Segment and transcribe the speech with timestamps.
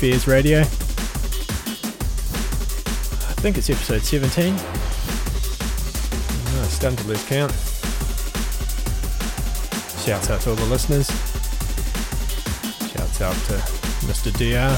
[0.00, 0.60] Fears Radio.
[0.60, 0.64] I
[3.42, 4.54] think it's episode 17.
[4.54, 4.60] No,
[6.68, 7.52] starting to lose count.
[10.02, 11.06] Shouts out to all the listeners.
[12.90, 13.60] Shouts out to
[14.08, 14.32] Mr.
[14.32, 14.72] DR,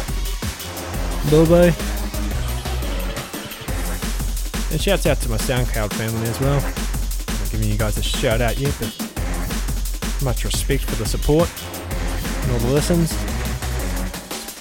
[1.30, 1.70] Bilbo.
[4.72, 6.58] And shouts out to my SoundCloud family as well.
[6.58, 8.90] I'm not giving you guys a shout out yet, but
[10.24, 11.48] much respect for the support
[12.42, 13.31] and all the listens.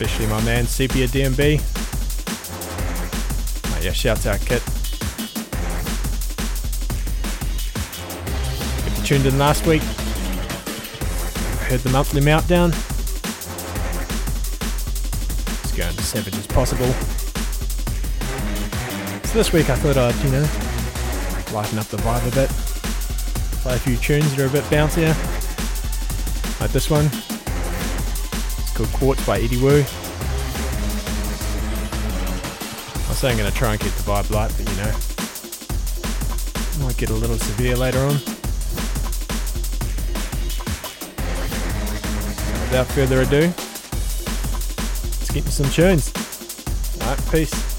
[0.02, 1.62] Especially my man Sepia DMB.
[3.68, 4.64] Oh, yeah, shouts out Kit.
[8.88, 9.84] If you tuned in last week,
[11.70, 12.70] heard the monthly meltdown.
[15.64, 16.92] It's going as savage as possible.
[19.28, 20.48] So this week I thought I'd, you know,
[21.54, 22.50] lighten up the vibe a bit.
[23.62, 25.14] Play a few tunes that are a bit bouncier.
[26.60, 27.08] Like this one.
[28.76, 29.80] Called Quartz by Eddy Woo.
[29.80, 29.84] I
[33.14, 34.92] say I'm going to try and keep the vibe light, but you know,
[36.86, 38.14] might get a little severe later on.
[42.70, 43.52] Without further ado,
[45.20, 46.12] let's get into some tunes.
[47.02, 47.71] Alright, peace.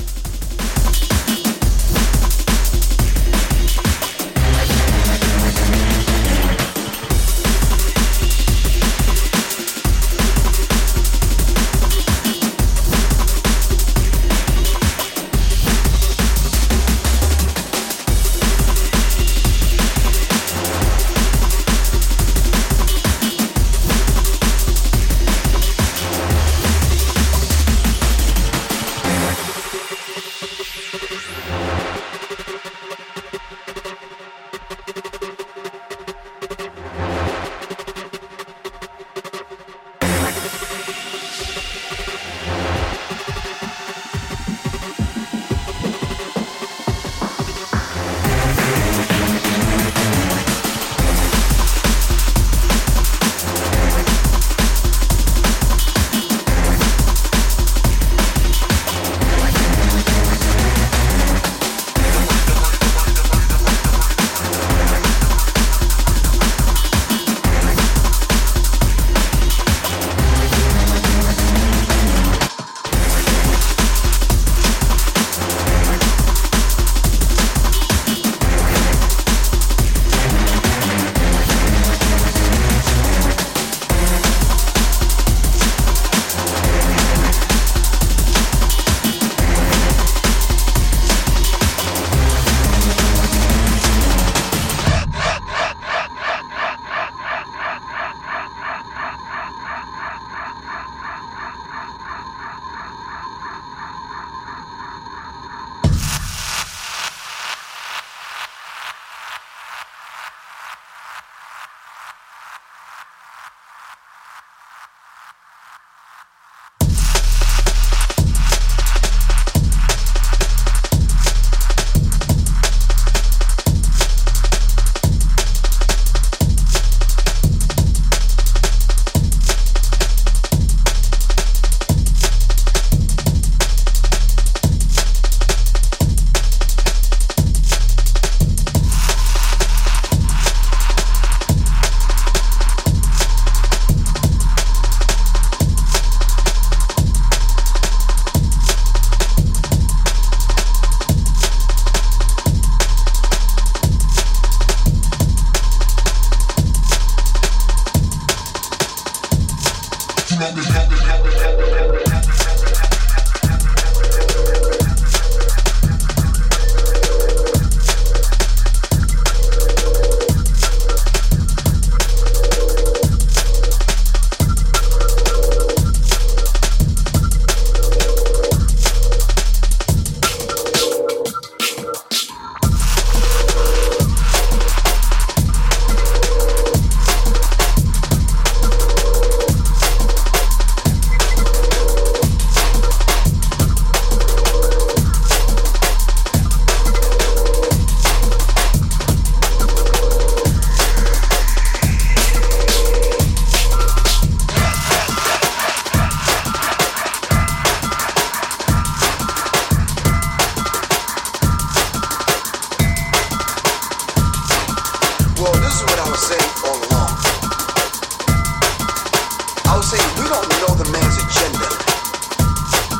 [219.92, 221.68] see, we don't know the man's agenda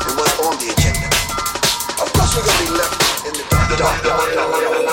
[0.05, 1.09] and what's on the agenda.
[2.01, 3.77] Of course, we're gonna be left in the dark.
[3.77, 4.92] dark, dark, dark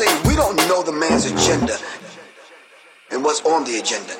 [0.00, 1.78] we don't know the man's agenda
[3.12, 4.14] and what's on the agenda.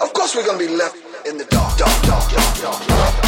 [0.00, 3.27] Of course, we're going to be left in the dark, dark, dark, dark, dark.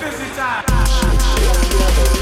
[0.00, 2.19] busy time.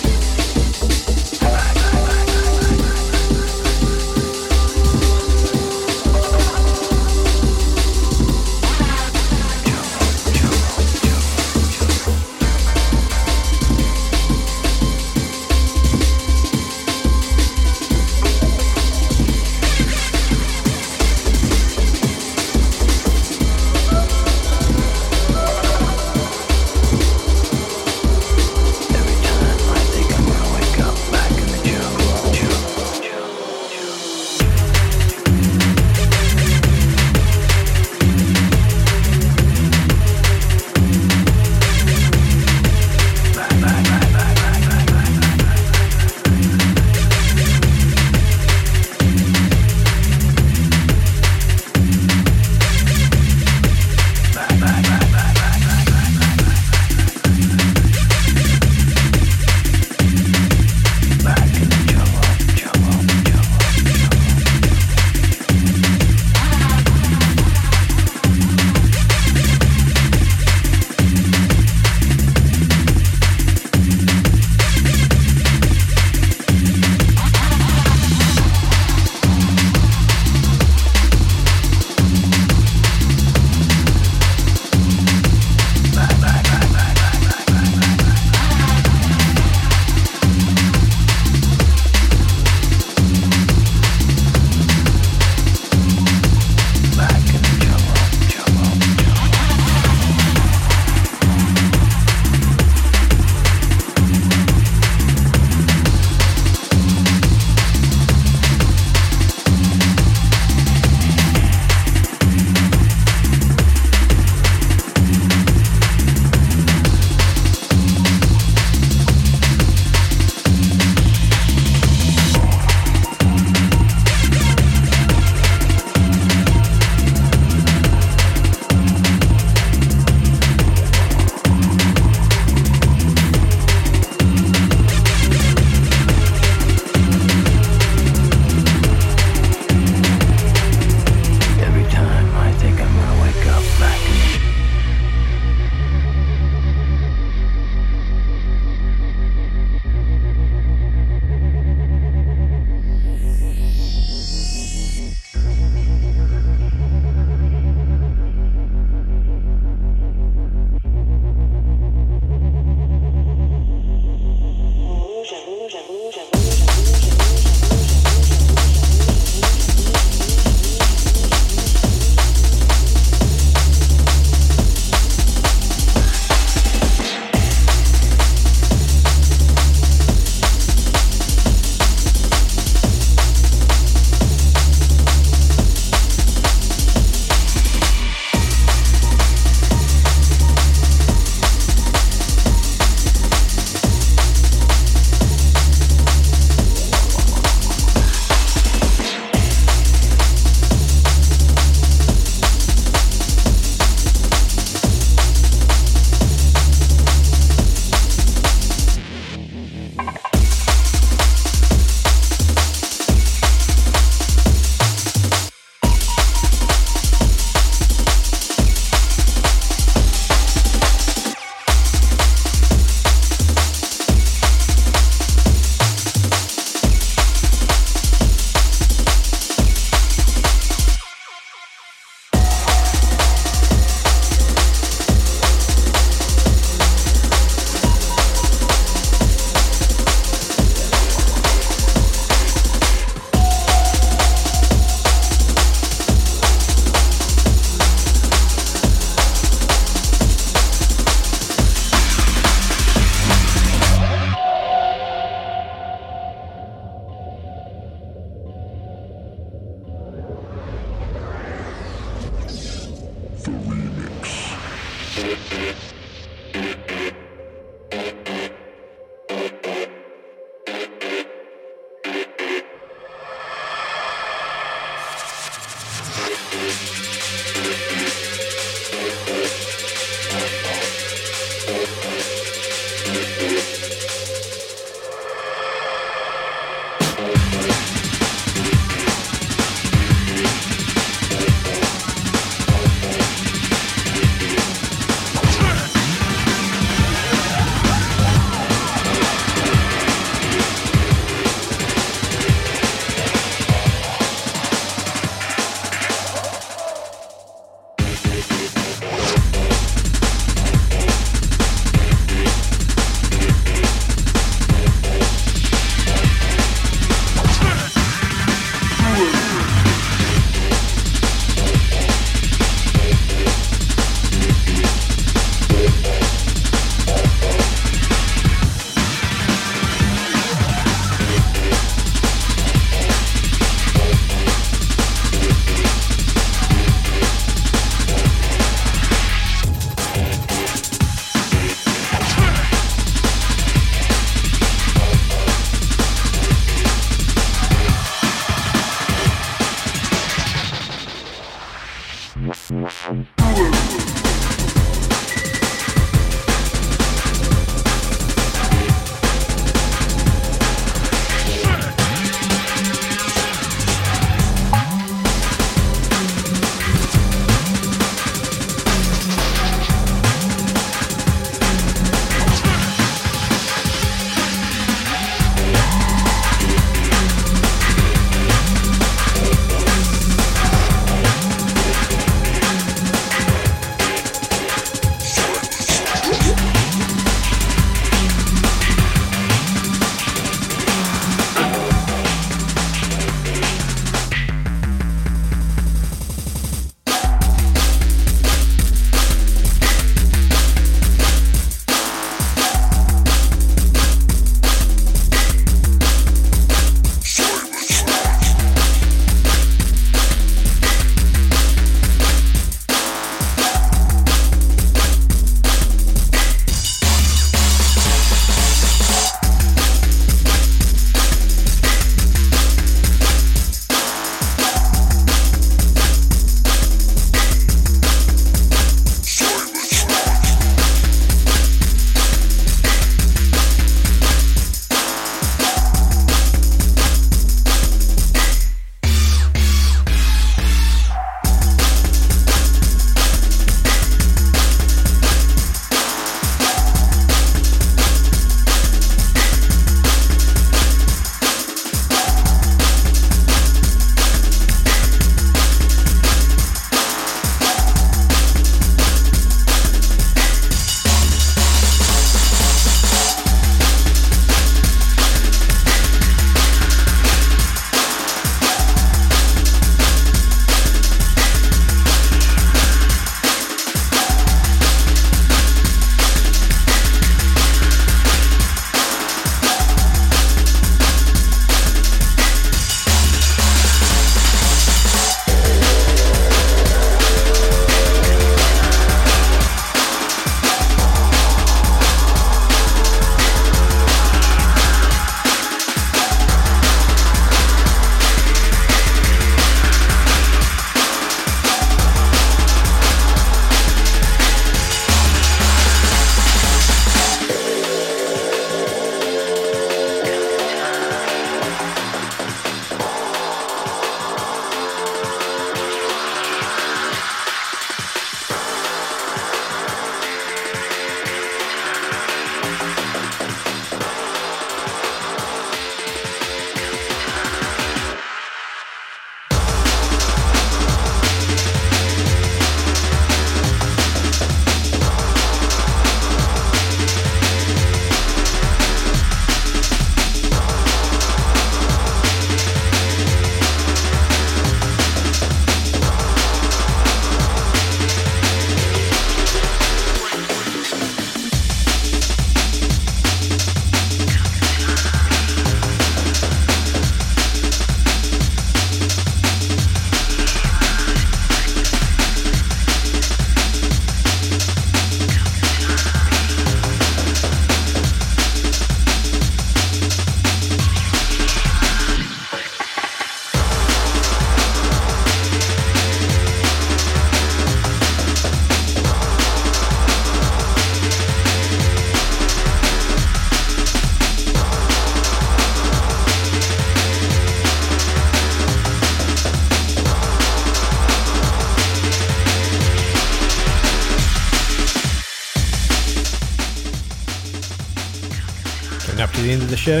[599.80, 600.00] Show.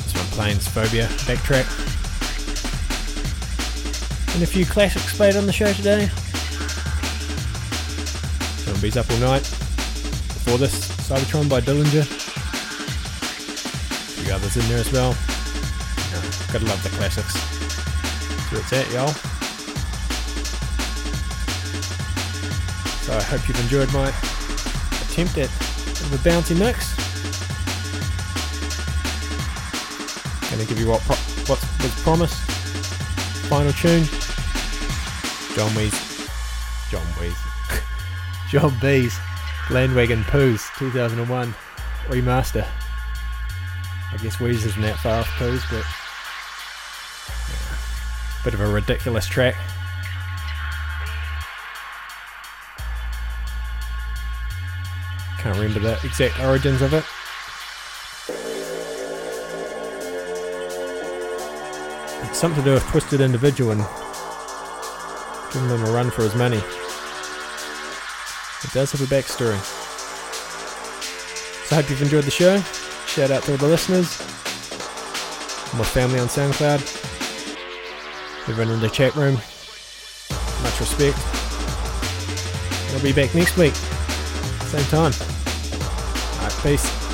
[0.00, 1.66] This one Planes Phobia backtrack.
[4.32, 6.08] And a few classics played on the show today.
[8.64, 9.42] Zombies Up All Night.
[9.42, 12.00] Before this, Cybotron by Dillinja.
[12.00, 12.04] A
[14.22, 15.14] few others in there as well.
[16.50, 17.34] gotta love the classics.
[18.48, 19.12] So that's it, y'all.
[23.04, 24.08] So I hope you've enjoyed my
[25.10, 25.67] attempt at
[26.12, 26.94] a bounty mix.
[30.50, 32.36] Gonna give you what pro- what was promised.
[33.48, 34.04] Final tune.
[35.54, 36.28] John Wees.
[36.90, 37.36] John Wees.
[38.50, 39.18] John B's
[39.68, 41.54] Blandwagon Poos 2001
[42.08, 42.66] remaster.
[44.12, 45.84] I guess Weez isn't that far off Poos, but
[47.48, 49.56] yeah, bit of a ridiculous track.
[55.58, 57.04] Remember the exact origins of it.
[62.28, 63.84] It's something to do with Twisted Individual and
[65.52, 66.58] giving him a run for his money.
[68.64, 69.58] It does have a backstory.
[71.66, 72.60] So I hope you've enjoyed the show.
[73.06, 74.18] Shout out to all the listeners,
[75.74, 76.80] my family on SoundCloud,
[78.48, 79.34] everyone in the chat room.
[80.62, 81.18] Much respect.
[82.94, 83.74] I'll be back next week.
[83.74, 85.37] Same time.
[86.62, 87.07] Peace.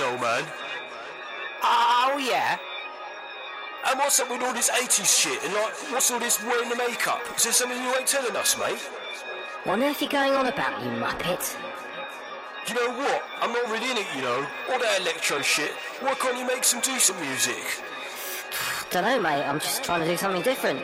[0.00, 0.44] Trancy shit, you know, man.
[1.62, 2.58] Ah, oh, yeah?
[3.88, 5.42] And what's up with all this 80s shit?
[5.44, 7.20] And like, what's all this wearing the makeup?
[7.36, 8.78] Is there something you ain't telling us, mate?
[9.64, 11.56] What on earth are you going on about, you muppet?
[12.68, 13.22] You know what?
[13.40, 14.46] I'm not really in it, you know.
[14.70, 15.70] All that electro shit.
[16.00, 17.82] Why can't you make some decent music?
[18.90, 19.44] Dunno, mate.
[19.44, 20.82] I'm just trying to do something different.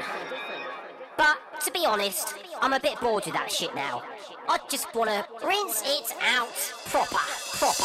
[1.17, 4.03] But, to be honest, I'm a bit bored with that shit now.
[4.49, 6.55] I just want to rinse it out
[6.87, 7.19] proper,
[7.59, 7.85] proper.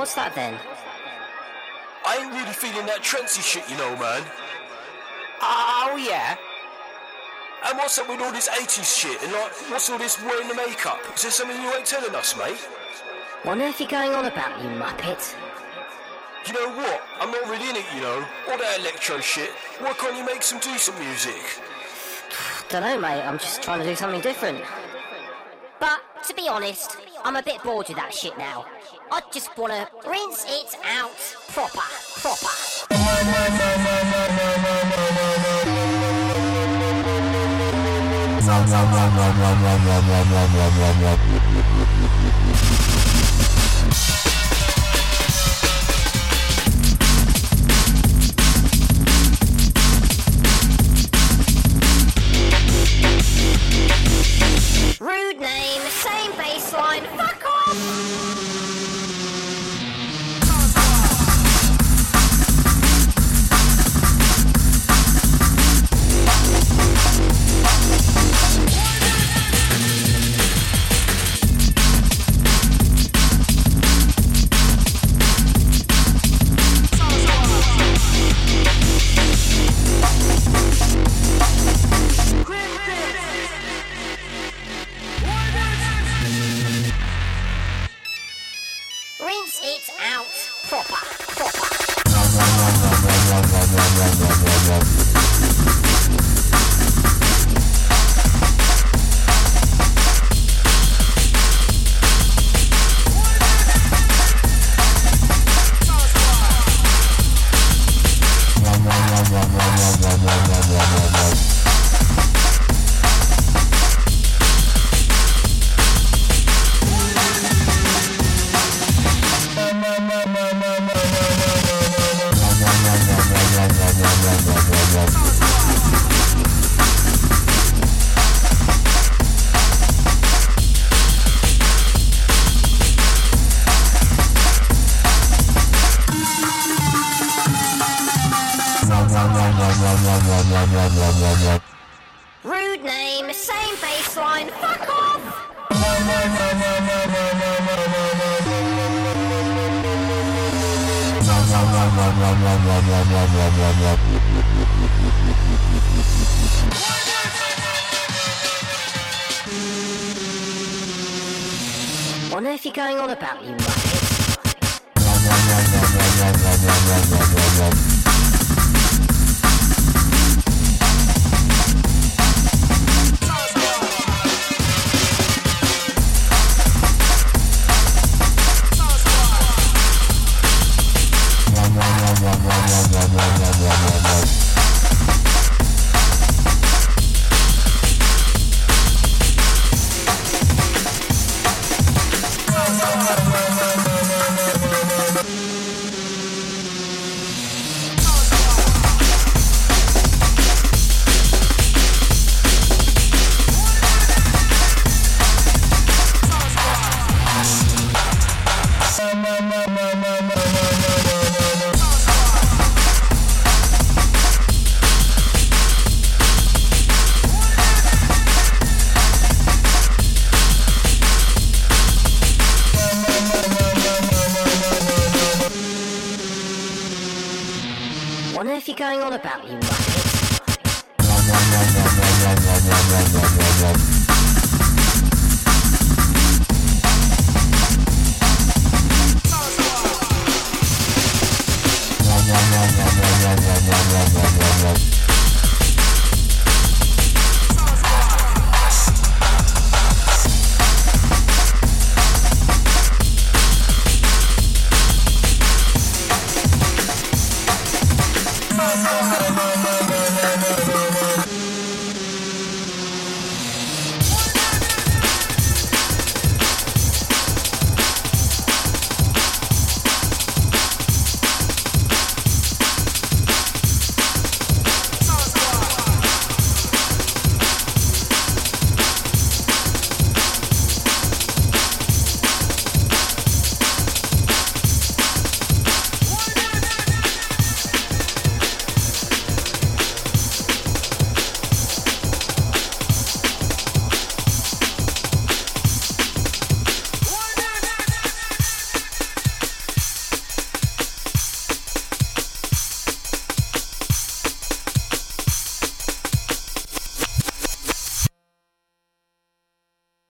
[0.00, 0.56] What's that then?
[2.06, 4.24] I ain't really feeling that trendy shit, you know, man.
[5.42, 6.38] Ah, oh, yeah.
[7.68, 9.22] And what's up with all this 80s shit?
[9.22, 10.96] And like, what's all this wearing the makeup?
[11.14, 12.56] Is there something you ain't telling us, mate?
[13.42, 15.36] What on earth are you going on about, you muppet?
[16.48, 17.02] You know what?
[17.20, 18.24] I'm not really in it, you know.
[18.48, 19.50] All that electro shit.
[19.80, 21.60] Why can't you make some decent music?
[22.70, 23.20] Dunno, mate.
[23.20, 24.64] I'm just trying to do something different.
[25.78, 28.64] But, to be honest, I'm a bit bored with that shit now.
[29.12, 31.10] I just want to rinse it out
[31.48, 31.80] proper,
[32.20, 32.46] proper.